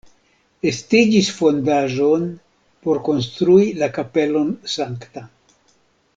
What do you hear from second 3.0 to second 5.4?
konstrui la kapelon Sankta.